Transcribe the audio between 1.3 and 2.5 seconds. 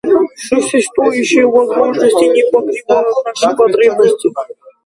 возможности не